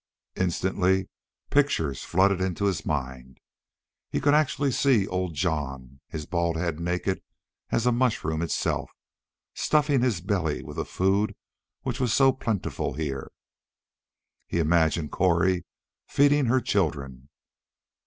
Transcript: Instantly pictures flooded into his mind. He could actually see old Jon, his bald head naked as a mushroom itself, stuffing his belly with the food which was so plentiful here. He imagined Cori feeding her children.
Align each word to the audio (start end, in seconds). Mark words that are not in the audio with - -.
Instantly 0.35 1.09
pictures 1.51 2.01
flooded 2.03 2.41
into 2.41 2.65
his 2.65 2.87
mind. 2.87 3.37
He 4.09 4.19
could 4.19 4.33
actually 4.33 4.71
see 4.71 5.05
old 5.05 5.35
Jon, 5.35 5.99
his 6.07 6.25
bald 6.25 6.57
head 6.57 6.79
naked 6.79 7.21
as 7.69 7.85
a 7.85 7.91
mushroom 7.91 8.41
itself, 8.41 8.89
stuffing 9.53 10.01
his 10.01 10.19
belly 10.19 10.63
with 10.63 10.77
the 10.77 10.85
food 10.85 11.35
which 11.83 11.99
was 11.99 12.11
so 12.15 12.31
plentiful 12.33 12.93
here. 12.95 13.31
He 14.47 14.57
imagined 14.57 15.11
Cori 15.11 15.65
feeding 16.07 16.47
her 16.47 16.61
children. 16.61 17.29